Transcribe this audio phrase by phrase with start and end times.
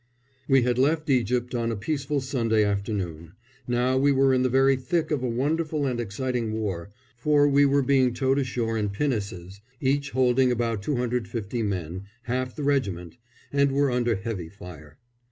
[0.47, 3.33] We had left Egypt on a peaceful Sunday afternoon;
[3.67, 7.67] now we were in the very thick of a wonderful and exciting war, for we
[7.67, 13.17] were being towed ashore in pinnaces, each holding about 250 men half the regiment
[13.53, 14.97] and were under heavy fire.